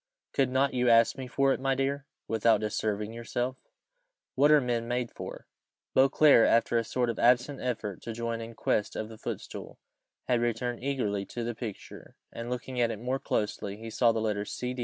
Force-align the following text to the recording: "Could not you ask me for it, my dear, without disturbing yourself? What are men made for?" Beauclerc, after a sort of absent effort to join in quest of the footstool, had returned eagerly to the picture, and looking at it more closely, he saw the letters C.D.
"Could 0.33 0.49
not 0.49 0.73
you 0.73 0.89
ask 0.89 1.15
me 1.15 1.27
for 1.27 1.53
it, 1.53 1.59
my 1.59 1.75
dear, 1.75 2.07
without 2.27 2.59
disturbing 2.59 3.13
yourself? 3.13 3.57
What 4.33 4.49
are 4.49 4.59
men 4.59 4.87
made 4.87 5.11
for?" 5.11 5.45
Beauclerc, 5.93 6.47
after 6.47 6.75
a 6.79 6.83
sort 6.83 7.07
of 7.11 7.19
absent 7.19 7.61
effort 7.61 8.01
to 8.01 8.11
join 8.13 8.41
in 8.41 8.55
quest 8.55 8.95
of 8.95 9.09
the 9.09 9.19
footstool, 9.19 9.77
had 10.27 10.41
returned 10.41 10.83
eagerly 10.83 11.23
to 11.27 11.43
the 11.43 11.53
picture, 11.53 12.15
and 12.33 12.49
looking 12.49 12.81
at 12.81 12.89
it 12.89 12.97
more 12.97 13.19
closely, 13.19 13.77
he 13.77 13.91
saw 13.91 14.11
the 14.11 14.19
letters 14.21 14.51
C.D. 14.51 14.79